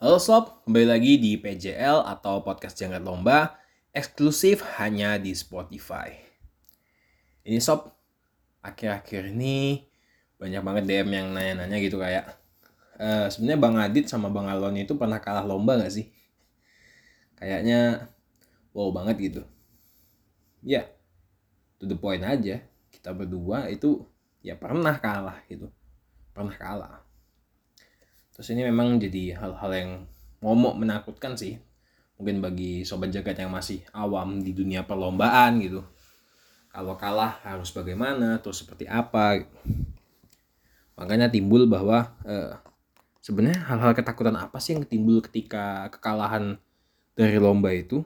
[0.00, 3.60] Halo Sob, kembali lagi di PJL atau Podcast Jangkat Lomba,
[3.92, 6.16] eksklusif hanya di Spotify.
[7.44, 7.84] Ini Sob,
[8.64, 9.84] akhir-akhir ini
[10.40, 12.32] banyak banget DM yang nanya-nanya gitu kayak,
[12.96, 16.08] e, sebenarnya Bang Adit sama Bang Alon itu pernah kalah lomba gak sih?
[17.36, 18.08] Kayaknya
[18.72, 19.42] wow banget gitu.
[20.64, 20.88] Ya,
[21.76, 22.64] to the point aja.
[22.88, 24.08] Kita berdua itu
[24.40, 25.68] ya pernah kalah gitu.
[26.32, 27.09] Pernah kalah
[28.40, 29.90] terus ini memang jadi hal-hal yang
[30.40, 31.60] momok menakutkan sih.
[32.16, 35.84] Mungkin bagi sobat jagat yang masih awam di dunia perlombaan gitu.
[36.72, 39.44] Kalau kalah harus bagaimana terus seperti apa?
[40.96, 42.56] Makanya timbul bahwa eh,
[43.20, 46.56] sebenarnya hal-hal ketakutan apa sih yang timbul ketika kekalahan
[47.12, 48.00] dari lomba itu?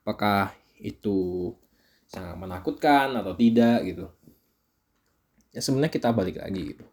[0.00, 1.52] Apakah itu
[2.08, 4.08] sangat menakutkan atau tidak gitu?
[5.52, 6.88] Ya sebenarnya kita balik lagi gitu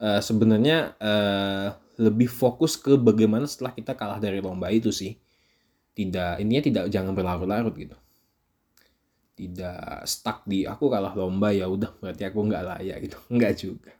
[0.00, 5.20] uh, sebenarnya uh, lebih fokus ke bagaimana setelah kita kalah dari lomba itu sih.
[5.92, 7.96] Tidak ininya tidak jangan berlarut-larut gitu.
[9.36, 13.16] Tidak stuck di aku kalah lomba ya udah berarti aku nggak layak gitu.
[13.36, 13.92] Nggak juga.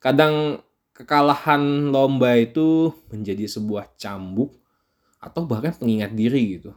[0.00, 0.64] Kadang
[0.96, 4.56] kekalahan lomba itu menjadi sebuah cambuk
[5.18, 6.72] atau bahkan pengingat diri gitu.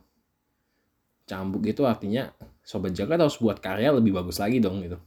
[1.29, 2.33] Cambuk itu artinya
[2.65, 4.99] sobat jaga harus buat karya lebih bagus lagi dong gitu.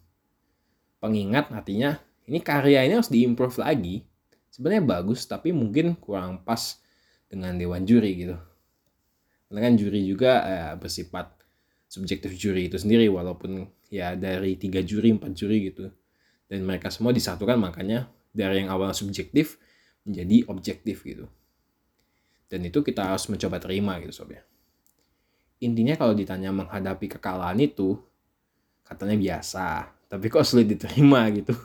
[1.03, 4.05] Pengingat artinya ini karya ini harus diimprove lagi.
[4.49, 6.79] Sebenarnya bagus tapi mungkin kurang pas
[7.27, 8.37] dengan dewan juri gitu.
[9.51, 11.35] Karena kan juri juga eh, bersifat
[11.91, 15.91] subjektif juri itu sendiri walaupun ya dari tiga juri empat juri gitu.
[16.49, 19.59] Dan mereka semua disatukan makanya dari yang awal subjektif
[20.07, 21.27] menjadi objektif gitu.
[22.47, 24.43] Dan itu kita harus mencoba terima gitu sob ya.
[25.65, 27.99] Intinya kalau ditanya menghadapi kekalahan itu
[28.85, 31.57] katanya biasa tapi kok sulit diterima gitu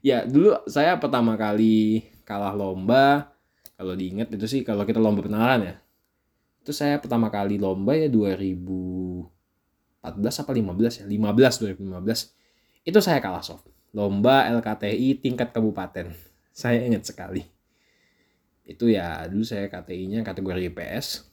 [0.00, 3.32] ya dulu saya pertama kali kalah lomba
[3.76, 5.74] kalau diingat itu sih kalau kita lomba penalaran ya.
[6.60, 9.24] Itu saya pertama kali lomba ya 2014
[10.20, 11.04] apa 15 ya?
[11.08, 13.64] 15 2015 itu saya kalah soft.
[13.96, 16.12] Lomba LKTI tingkat kabupaten.
[16.52, 17.42] Saya ingat sekali.
[18.68, 21.30] Itu ya dulu saya KTI-nya kategori IPS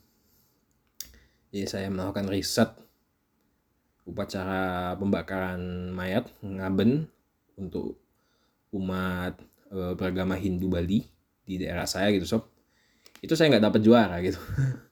[1.51, 2.69] jadi saya melakukan riset
[4.07, 7.07] upacara pembakaran mayat ngaben
[7.59, 7.99] untuk
[8.75, 9.39] umat
[9.71, 11.05] e, beragama Hindu Bali
[11.47, 12.43] di daerah saya gitu sob.
[13.23, 14.39] Itu saya nggak dapat juara gitu.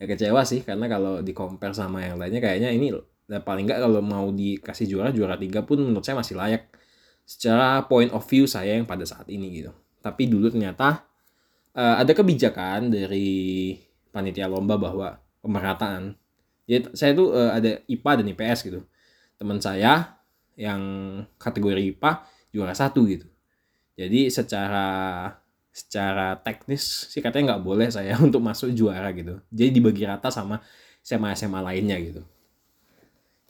[0.00, 2.88] Ya kecewa sih karena kalau di compare sama yang lainnya kayaknya ini
[3.28, 6.72] ya paling nggak kalau mau dikasih juara juara tiga pun menurut saya masih layak.
[7.28, 9.76] Secara point of view saya yang pada saat ini gitu.
[10.00, 11.04] Tapi dulu ternyata
[11.76, 13.76] uh, ada kebijakan dari
[14.08, 16.16] panitia lomba bahwa pemerataan.
[16.64, 18.80] Ya saya tuh uh, ada IPA dan IPS gitu.
[19.36, 20.16] Teman saya
[20.56, 20.80] yang
[21.36, 23.26] kategori IPA juara satu gitu.
[23.98, 24.86] Jadi secara
[25.70, 29.38] secara teknis sih katanya nggak boleh saya untuk masuk juara gitu.
[29.50, 30.58] Jadi dibagi rata sama
[31.00, 32.22] SMA SMA lainnya gitu.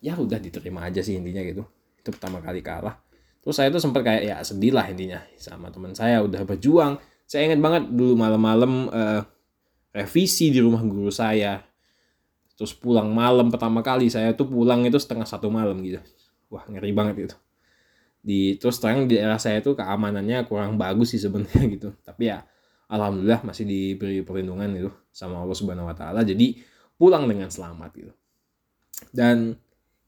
[0.00, 1.64] Ya udah diterima aja sih intinya gitu.
[2.00, 2.96] Itu pertama kali kalah.
[3.40, 7.00] Terus saya tuh sempat kayak ya sedih lah intinya sama teman saya udah berjuang.
[7.24, 9.22] Saya ingat banget dulu malam-malam uh,
[9.94, 11.62] revisi di rumah guru saya.
[12.58, 16.00] Terus pulang malam pertama kali saya tuh pulang itu setengah satu malam gitu.
[16.52, 17.36] Wah ngeri banget itu
[18.20, 21.88] di terus terang di daerah saya itu keamanannya kurang bagus sih sebenarnya gitu.
[22.04, 22.44] Tapi ya
[22.92, 26.20] alhamdulillah masih diberi perlindungan gitu sama Allah Subhanahu Wa Taala.
[26.22, 26.60] Jadi
[27.00, 28.12] pulang dengan selamat gitu.
[29.08, 29.56] Dan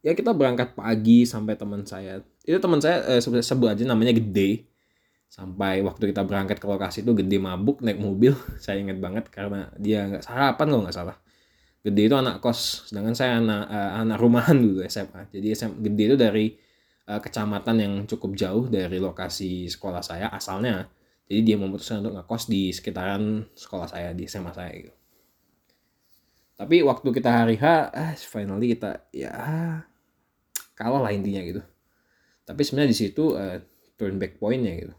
[0.05, 4.69] ya kita berangkat pagi sampai teman saya itu teman saya eh, sebut aja namanya gede.
[5.33, 8.37] Sampai waktu kita berangkat ke lokasi itu gede mabuk naik mobil.
[8.61, 11.17] Saya ingat banget karena dia nggak sarapan kalau nggak salah.
[11.81, 16.15] Gede itu anak kos sedangkan saya anak uh, anak rumahan dulu SMA jadi SMA gede
[16.15, 16.47] itu dari
[17.09, 20.91] uh, kecamatan yang cukup jauh dari lokasi sekolah saya asalnya.
[21.27, 24.93] Jadi dia memutuskan untuk ngekos di sekitaran sekolah saya di SMA saya gitu.
[26.59, 29.33] Tapi waktu kita hari H, ah, finally kita ya
[30.77, 31.63] kalah lah intinya gitu.
[32.45, 33.59] Tapi sebenarnya di situ uh,
[33.97, 34.95] turn back pointnya gitu.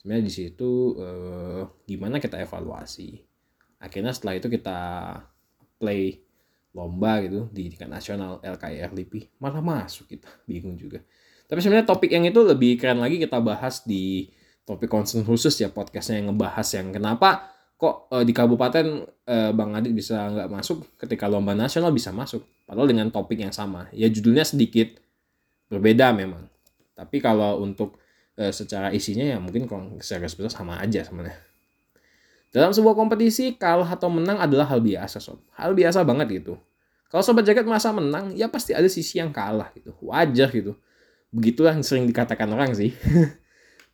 [0.00, 3.20] Sebenarnya di situ uh, gimana kita evaluasi.
[3.78, 4.78] Akhirnya setelah itu kita
[5.78, 6.28] play
[6.74, 11.00] lomba gitu di tingkat nasional LKI RLP malah masuk kita bingung juga
[11.48, 14.28] tapi sebenarnya topik yang itu lebih keren lagi kita bahas di
[14.68, 19.72] topik concern khusus ya podcastnya yang ngebahas yang kenapa kok uh, di kabupaten uh, Bang
[19.72, 22.42] Adit bisa nggak masuk ketika lomba nasional bisa masuk.
[22.66, 23.86] Padahal dengan topik yang sama.
[23.94, 24.98] Ya judulnya sedikit
[25.70, 26.50] berbeda memang.
[26.98, 28.02] Tapi kalau untuk
[28.34, 31.38] uh, secara isinya ya mungkin kalau secara besar sama aja sebenarnya.
[32.50, 35.38] Dalam sebuah kompetisi kalah atau menang adalah hal biasa sob.
[35.54, 36.58] Hal biasa banget gitu.
[37.08, 39.94] Kalau sobat jaket merasa menang ya pasti ada sisi yang kalah gitu.
[40.02, 40.74] Wajar gitu
[41.34, 42.92] begitulah yang sering dikatakan orang sih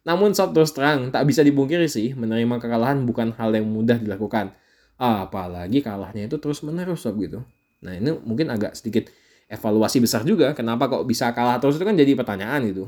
[0.05, 4.53] Namun sob terus terang, tak bisa dibungkiri sih, menerima kekalahan bukan hal yang mudah dilakukan.
[5.01, 7.41] Apalagi kalahnya itu terus menerus sob gitu.
[7.81, 9.09] Nah ini mungkin agak sedikit
[9.49, 12.85] evaluasi besar juga, kenapa kok bisa kalah terus itu kan jadi pertanyaan gitu.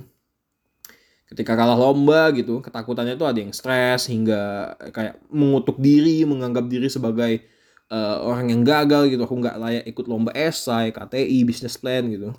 [1.27, 6.87] Ketika kalah lomba gitu, ketakutannya itu ada yang stres hingga kayak mengutuk diri, menganggap diri
[6.87, 7.43] sebagai
[7.91, 12.37] uh, orang yang gagal gitu, aku nggak layak ikut lomba esai, KTI, business plan gitu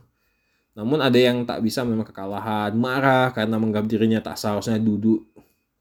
[0.78, 5.26] namun ada yang tak bisa memang kekalahan, marah karena menganggap dirinya tak seharusnya duduk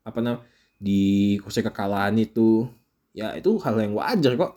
[0.08, 0.48] apa namanya
[0.81, 2.64] di kursi kekalahan itu.
[3.12, 4.56] Ya itu hal yang wajar kok.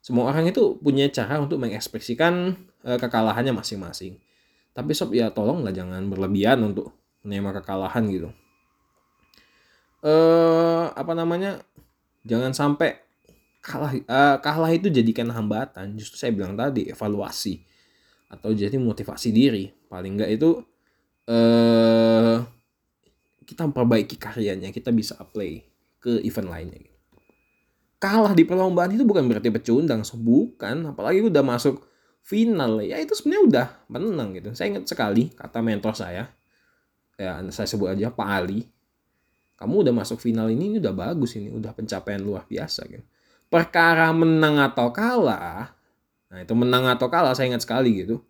[0.00, 2.56] Semua orang itu punya cara untuk mengekspresikan
[2.88, 4.16] uh, kekalahannya masing-masing.
[4.72, 8.28] Tapi sob ya tolonglah jangan berlebihan untuk menerima kekalahan gitu.
[10.00, 11.60] Eh apa namanya?
[12.24, 12.96] Jangan sampai
[13.60, 16.00] kalah uh, kalah itu jadikan hambatan.
[16.00, 17.75] Justru saya bilang tadi evaluasi
[18.26, 19.70] atau jadi motivasi diri.
[19.86, 20.50] Paling enggak itu
[21.26, 22.36] eh
[23.46, 25.62] kita memperbaiki karyanya kita bisa apply
[26.02, 26.82] ke event lainnya.
[27.96, 30.92] Kalah di perlombaan itu bukan berarti pecundang bukan.
[30.92, 31.86] Apalagi udah masuk
[32.26, 34.50] final ya itu sebenarnya udah menang gitu.
[34.52, 36.26] Saya ingat sekali kata mentor saya
[37.16, 38.68] ya saya sebut aja Pak Ali
[39.56, 43.04] kamu udah masuk final ini ini udah bagus ini udah pencapaian luar biasa gitu.
[43.48, 45.72] Perkara menang atau kalah
[46.30, 48.22] Nah itu menang atau kalah saya ingat sekali gitu.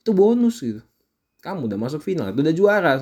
[0.00, 0.82] Itu bonus gitu.
[1.42, 2.92] Kamu udah masuk final, itu udah juara.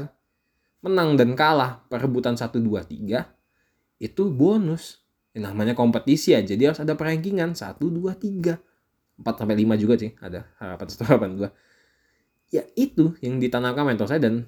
[0.82, 3.22] Menang dan kalah perebutan 1, 2, 3
[4.02, 4.98] itu bonus.
[5.32, 8.58] Ya, namanya kompetisi aja dia harus ada perankingan 1, 2, 3.
[9.22, 12.52] 4 sampai 5 juga sih ada harapan 1, harapan 2.
[12.52, 14.44] Ya itu yang ditanamkan mentor saya dan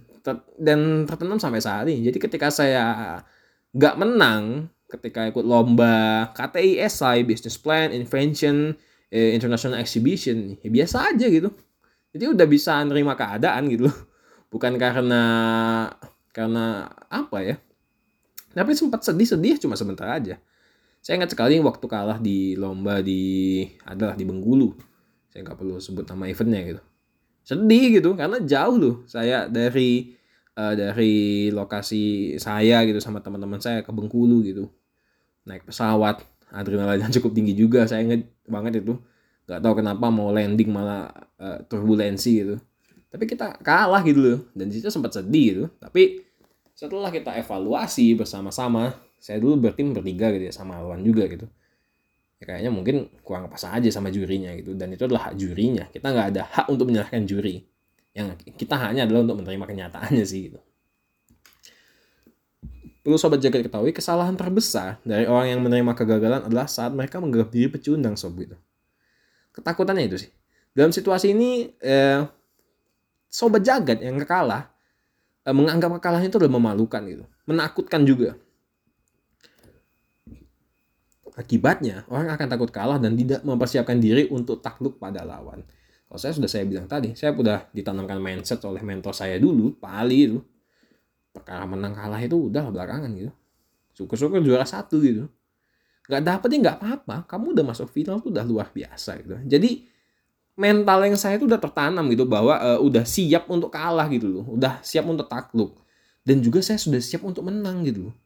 [0.60, 2.04] dan tertanam sampai saat ini.
[2.04, 3.20] Jadi ketika saya
[3.72, 8.76] nggak menang ketika ikut lomba KTI SI, Business Plan, Invention,
[9.14, 11.54] eh, international exhibition ya biasa aja gitu.
[12.10, 13.86] Jadi udah bisa nerima keadaan gitu
[14.54, 15.22] bukan karena
[16.34, 17.56] karena apa ya.
[18.54, 20.38] Tapi sempat sedih-sedih cuma sebentar aja.
[21.02, 24.74] Saya ingat sekali waktu kalah di lomba di adalah di Bengkulu.
[25.30, 26.82] Saya nggak perlu sebut nama eventnya gitu.
[27.42, 28.96] Sedih gitu karena jauh loh.
[29.10, 30.14] Saya dari
[30.54, 34.70] uh, dari lokasi saya gitu sama teman-teman saya ke Bengkulu gitu.
[35.44, 36.22] Naik pesawat
[36.54, 37.84] adrenalinnya cukup tinggi juga.
[37.90, 38.94] Saya inget banget itu.
[39.44, 42.56] Nggak tahu kenapa mau landing malah uh, turbulensi gitu.
[43.10, 44.38] Tapi kita kalah gitu loh.
[44.54, 45.64] Dan situ sempat sedih gitu.
[45.82, 46.22] Tapi
[46.74, 51.50] setelah kita evaluasi bersama-sama saya dulu bertim bertiga gitu ya sama lawan juga gitu.
[52.38, 54.72] Ya kayaknya mungkin kurang pas aja sama jurinya gitu.
[54.78, 55.84] Dan itu adalah hak jurinya.
[55.90, 57.66] Kita nggak ada hak untuk menyalahkan juri.
[58.14, 60.62] Yang kita hanya adalah untuk menerima kenyataannya sih gitu
[63.04, 67.52] Perlu sobat jaga ketahui, kesalahan terbesar dari orang yang menerima kegagalan adalah saat mereka menganggap
[67.52, 68.56] diri pecundang sob gitu.
[69.52, 70.30] Ketakutannya itu sih.
[70.72, 72.24] Dalam situasi ini, eh,
[73.28, 74.72] sobat jagat yang kalah,
[75.44, 77.28] eh, menganggap kekalahan itu adalah memalukan gitu.
[77.44, 78.40] Menakutkan juga.
[81.36, 85.60] Akibatnya, orang akan takut kalah dan tidak mempersiapkan diri untuk takluk pada lawan.
[86.08, 89.92] Kalau saya sudah saya bilang tadi, saya sudah ditanamkan mindset oleh mentor saya dulu, Pak
[89.92, 90.40] Ali itu
[91.34, 93.34] perkara menang kalah itu udah belakangan gitu.
[93.98, 95.26] Syukur-syukur juara satu gitu.
[96.06, 97.16] Nggak dapet ya nggak apa-apa.
[97.26, 99.34] Kamu udah masuk final tuh udah luar biasa gitu.
[99.42, 99.82] Jadi
[100.54, 104.46] mental yang saya tuh udah tertanam gitu bahwa uh, udah siap untuk kalah gitu loh.
[104.46, 105.82] Udah siap untuk takluk.
[106.22, 108.16] Dan juga saya sudah siap untuk menang gitu loh.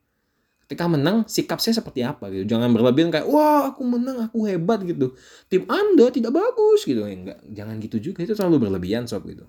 [0.68, 2.44] Ketika menang sikap saya seperti apa gitu.
[2.44, 5.16] Jangan berlebihan kayak wah aku menang aku hebat gitu.
[5.48, 7.08] Tim anda tidak bagus gitu.
[7.08, 7.40] Ya enggak.
[7.48, 8.20] Jangan gitu juga.
[8.20, 9.48] Itu terlalu berlebihan sob gitu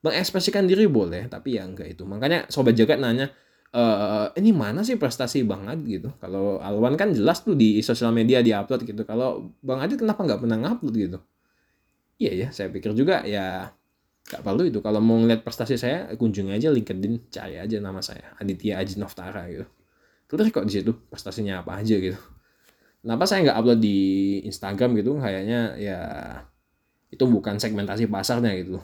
[0.00, 2.02] mengekspresikan diri boleh tapi ya enggak itu.
[2.08, 3.28] Makanya sobat jagat nanya
[3.72, 3.82] e,
[4.40, 6.08] ini mana sih prestasi Bang Adi gitu.
[6.20, 9.04] Kalau Alwan kan jelas tuh di sosial media di upload gitu.
[9.04, 11.18] Kalau Bang Adi kenapa nggak pernah ngupload gitu?
[12.20, 13.68] Iya ya saya pikir juga ya
[14.32, 14.80] nggak perlu itu.
[14.80, 19.44] Kalau mau ngeliat prestasi saya kunjungi aja LinkedIn cari aja nama saya Aditya Aji Noftara
[19.52, 19.68] gitu.
[20.30, 20.92] Terus kok di situ?
[21.10, 22.16] Prestasinya apa aja gitu.
[23.00, 23.98] Kenapa saya nggak upload di
[24.48, 25.16] Instagram gitu?
[25.20, 26.00] Kayaknya ya
[27.10, 28.78] itu bukan segmentasi pasarnya gitu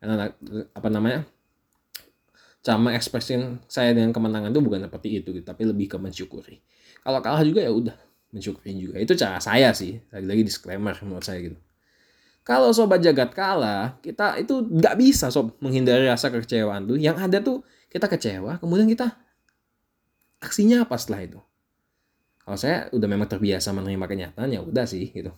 [0.00, 1.26] apa namanya
[2.62, 6.60] sama ekspresi saya dengan kemenangan itu bukan seperti itu gitu, tapi lebih ke mensyukuri.
[7.00, 7.96] Kalau kalah juga ya udah
[8.34, 9.00] mensyukuri juga.
[9.00, 11.56] Itu cara saya sih lagi-lagi disclaimer menurut saya gitu.
[12.44, 16.96] Kalau sobat jagat kalah kita itu nggak bisa sob menghindari rasa kekecewaan tuh.
[17.00, 19.16] Yang ada tuh kita kecewa kemudian kita
[20.44, 21.40] aksinya apa setelah itu?
[22.44, 25.32] Kalau saya udah memang terbiasa menerima kenyataan ya udah sih gitu.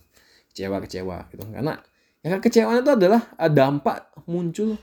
[0.51, 1.43] Kecewa kecewa gitu.
[1.47, 1.79] Karena
[2.21, 4.77] yang kekecewaan itu adalah eh, dampak muncul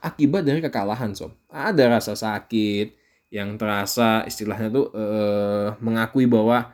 [0.00, 1.36] akibat dari kekalahan sob.
[1.52, 2.96] Ada rasa sakit
[3.32, 6.72] yang terasa istilahnya tuh eh, mengakui bahwa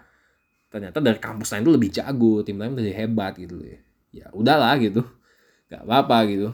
[0.71, 3.79] ternyata dari kampus lain tuh lebih jago, tim lain lebih hebat gitu ya.
[4.15, 5.03] Ya udahlah gitu.
[5.69, 6.51] Gak apa-apa gitu.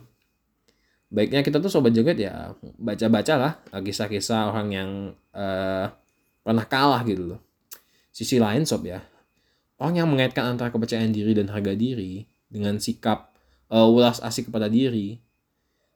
[1.14, 4.90] baiknya kita tuh sobat jagat ya baca-baca lah kisah-kisah orang yang
[5.30, 5.86] uh,
[6.42, 7.40] pernah kalah gitu loh
[8.10, 8.98] sisi lain sob ya
[9.78, 13.33] orang yang mengaitkan antara kepercayaan diri dan harga diri dengan sikap
[13.72, 15.20] uh, ulas asik kepada diri.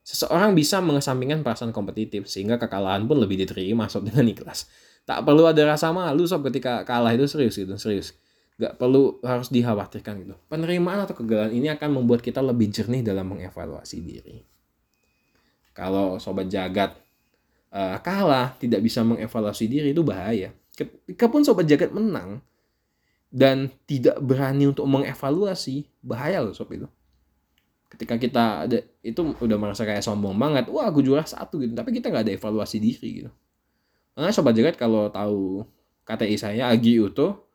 [0.06, 4.70] Seseorang bisa mengesampingkan perasaan kompetitif sehingga kekalahan pun lebih diterima sob dengan ikhlas.
[5.04, 8.16] Tak perlu ada rasa malu sob ketika kalah itu serius gitu serius.
[8.58, 10.34] Gak perlu harus dikhawatirkan gitu.
[10.50, 14.42] Penerimaan atau kegagalan ini akan membuat kita lebih jernih dalam mengevaluasi diri.
[15.70, 16.90] Kalau sobat jagat
[17.70, 20.50] uh, kalah tidak bisa mengevaluasi diri itu bahaya.
[20.74, 22.42] Ketika pun sobat jagat menang
[23.30, 26.88] dan tidak berani untuk mengevaluasi bahaya loh sob itu
[27.88, 31.96] ketika kita ada itu udah merasa kayak sombong banget wah aku juara satu gitu tapi
[31.96, 33.30] kita nggak ada evaluasi diri gitu
[34.12, 35.64] karena sobat jagat kalau tahu
[36.04, 37.48] KTI saya Agi Uto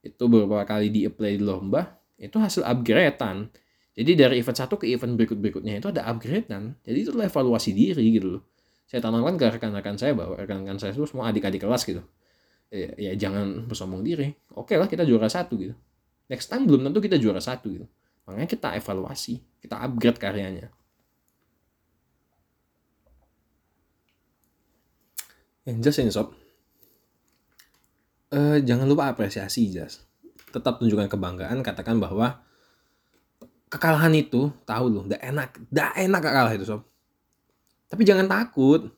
[0.00, 3.52] itu beberapa kali di apply di lomba itu hasil upgradean
[4.00, 6.78] jadi dari event satu ke event berikut-berikutnya itu ada upgradean.
[6.86, 8.42] Jadi itu evaluasi diri gitu loh.
[8.88, 12.02] Saya tanamkan ke rekan-rekan saya bahwa rekan-rekan saya itu semua adik-adik kelas gitu.
[12.72, 14.32] Ya, ya jangan bersombong diri.
[14.54, 15.74] Oke lah kita juara satu gitu.
[16.32, 17.86] Next time belum tentu kita juara satu gitu.
[18.30, 20.70] Makanya kita evaluasi, kita upgrade karyanya.
[25.66, 26.28] Yang jelas ini sob.
[28.30, 30.06] Uh, jangan lupa apresiasi jas.
[30.54, 32.38] Tetap tunjukkan kebanggaan, katakan bahwa
[33.70, 36.82] kekalahan itu tahu loh udah enak udah enak kalah itu sob
[37.86, 38.90] tapi jangan takut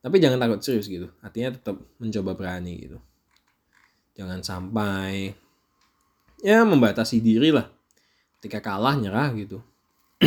[0.00, 2.98] tapi jangan takut serius gitu artinya tetap mencoba berani gitu
[4.14, 5.34] jangan sampai
[6.46, 7.66] ya membatasi diri lah
[8.40, 9.60] ketika kalah nyerah gitu.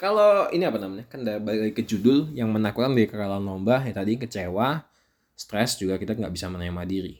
[0.00, 1.10] Kalau ini apa namanya?
[1.10, 4.86] Kan balik ke judul yang menakutkan dari kekalahan lomba ya tadi kecewa
[5.34, 7.18] stres juga kita nggak bisa menerima diri.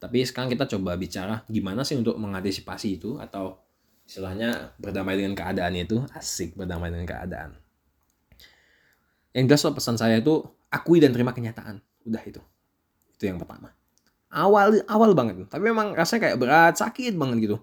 [0.00, 3.60] Tapi sekarang kita coba bicara gimana sih untuk mengantisipasi itu atau
[4.08, 7.50] istilahnya berdamai dengan keadaan itu asik berdamai dengan keadaan.
[9.36, 10.40] Yang jelas pesan saya itu
[10.72, 11.84] akui dan terima kenyataan.
[12.08, 12.40] Udah itu.
[13.12, 13.68] Itu yang pertama.
[14.32, 15.44] Awal awal banget.
[15.52, 17.58] Tapi memang rasanya kayak berat sakit banget gitu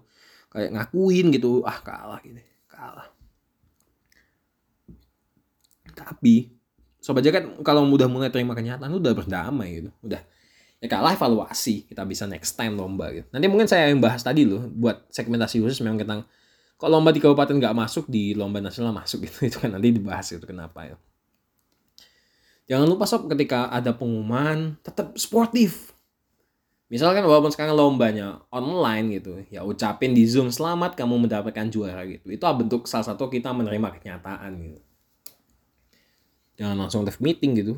[0.52, 2.36] kayak ngakuin gitu ah kalah gitu.
[2.68, 3.08] Kalah.
[5.92, 6.52] Tapi
[7.00, 9.90] sobat jagat kalau udah mulai terima kenyataan udah berdamai gitu.
[10.04, 10.20] Udah.
[10.78, 11.88] Ya kalah evaluasi.
[11.88, 13.24] Kita bisa next time lomba gitu.
[13.32, 16.28] Nanti mungkin saya yang bahas tadi loh buat segmentasi khusus memang tentang
[16.76, 19.44] kalau lomba di kabupaten nggak masuk di lomba nasional masuk gitu.
[19.48, 20.96] Itu kan nanti dibahas itu kenapa ya.
[22.68, 25.92] Jangan lupa sob ketika ada pengumuman tetap sportif
[26.92, 32.28] misalkan walaupun sekarang lombanya online gitu ya ucapin di zoom selamat kamu mendapatkan juara gitu.
[32.28, 34.80] Itu bentuk salah satu kita menerima kenyataan gitu.
[36.60, 37.74] Jangan langsung live meeting gitu.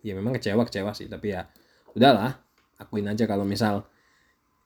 [0.00, 1.44] Ya memang kecewa kecewa sih tapi ya
[1.92, 2.40] udahlah
[2.80, 3.84] akuin aja kalau misal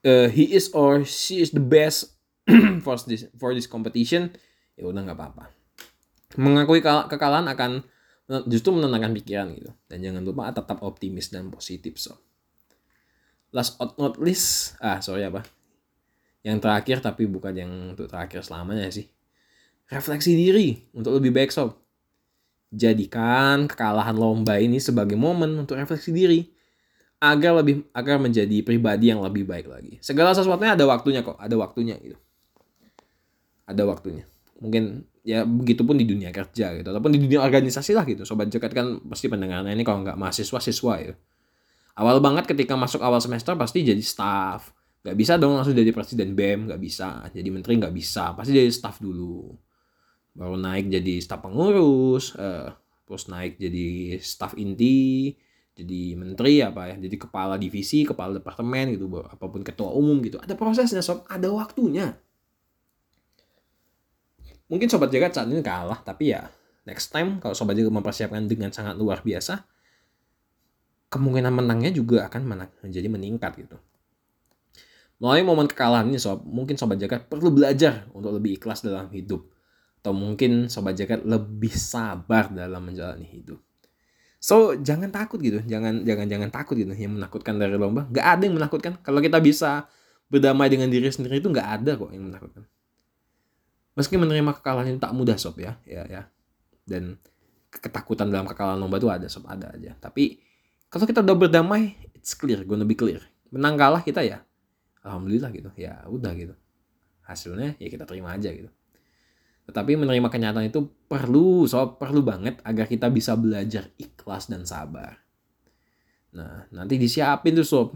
[0.07, 2.15] uh, he is or she is the best
[2.87, 4.31] for this for this competition
[4.79, 5.51] ya udah nggak apa-apa.
[6.39, 7.83] Mengakui kekalahan akan
[8.47, 9.75] justru menenangkan pikiran gitu.
[9.91, 12.32] Dan jangan lupa tetap optimis dan positif so
[13.53, 15.45] last but not least ah sorry apa?
[16.43, 19.07] Yang terakhir tapi bukan yang untuk terakhir selamanya sih.
[19.87, 21.77] Refleksi diri untuk lebih baik sob.
[22.73, 26.41] Jadikan kekalahan lomba ini sebagai momen untuk refleksi diri
[27.23, 30.01] agar lebih agar menjadi pribadi yang lebih baik lagi.
[30.01, 32.17] Segala sesuatunya ada waktunya kok ada waktunya gitu.
[33.69, 34.25] Ada waktunya.
[34.59, 38.25] Mungkin ya begitupun di dunia kerja gitu ataupun di dunia organisasi lah gitu.
[38.25, 41.15] Sobat jaket kan pasti pendengarnya ini kalau nggak mahasiswa siswa ya
[41.97, 44.73] awal banget ketika masuk awal semester pasti jadi staff.
[45.03, 47.27] Nggak bisa dong langsung jadi presiden bem nggak bisa.
[47.35, 49.53] Jadi menteri nggak bisa pasti jadi staff dulu.
[50.33, 52.73] Baru naik jadi staff pengurus uh,
[53.05, 55.37] terus naik jadi staff inti
[55.73, 60.41] jadi menteri apa ya jadi kepala divisi kepala departemen gitu apa pun ketua umum gitu.
[60.41, 61.29] Ada prosesnya sob.
[61.29, 62.17] Ada waktunya.
[64.73, 66.49] Mungkin sobat jagat saat ini kalah tapi ya
[66.89, 69.69] next time kalau sobat jagat mempersiapkan dengan sangat luar biasa
[71.13, 73.77] kemungkinan menangnya juga akan menjadi meningkat gitu.
[75.21, 79.45] Melalui momen kekalahan ini sob mungkin sobat jagat perlu belajar untuk lebih ikhlas dalam hidup.
[80.03, 83.61] Atau mungkin sobat jagat lebih sabar dalam menjalani hidup.
[84.43, 85.63] So jangan takut gitu.
[85.63, 86.91] Jangan jangan jangan takut gitu.
[86.91, 88.99] Yang menakutkan dari lomba nggak ada yang menakutkan.
[89.05, 89.87] Kalau kita bisa
[90.27, 92.65] berdamai dengan diri sendiri itu nggak ada kok yang menakutkan.
[93.95, 95.79] Meski menerima kekalahan itu tak mudah sob ya.
[95.87, 96.27] Ya ya.
[96.83, 97.21] Dan
[97.71, 99.95] ketakutan dalam kekalahan lomba itu ada sob ada aja.
[100.03, 100.51] Tapi
[100.93, 103.25] kalau kita udah berdamai it's clear gonna be clear.
[103.49, 104.45] Menang kalah kita ya
[105.01, 105.73] alhamdulillah gitu.
[105.81, 106.53] Ya udah gitu.
[107.25, 108.69] Hasilnya ya kita terima aja gitu.
[109.65, 115.17] Tetapi menerima kenyataan itu perlu sob perlu banget agar kita bisa belajar ikhlas dan sabar.
[116.37, 117.89] Nah nanti disiapin tuh sob.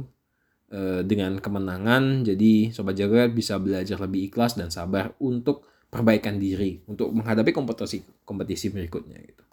[0.66, 6.82] E, dengan kemenangan jadi sobat jaga bisa belajar lebih ikhlas dan sabar untuk perbaikan diri
[6.90, 9.46] untuk menghadapi kompetisi kompetisi berikutnya gitu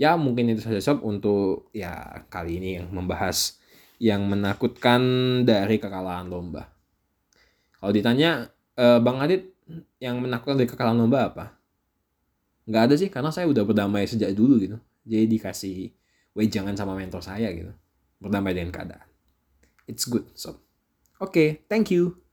[0.00, 3.60] ya mungkin itu saja sob untuk ya kali ini yang membahas
[4.00, 5.00] yang menakutkan
[5.44, 6.72] dari kekalahan lomba.
[7.76, 8.48] Kalau ditanya
[8.80, 9.42] eh, bang Adit
[10.00, 11.46] yang menakutkan dari kekalahan lomba apa?
[12.64, 14.80] Nggak ada sih karena saya udah berdamai sejak dulu gitu.
[15.04, 15.92] Jadi dikasih
[16.32, 17.76] wejangan sama mentor saya gitu.
[18.24, 19.04] Berdamai dengan keadaan.
[19.84, 20.56] It's good so
[21.20, 22.29] oke okay, thank you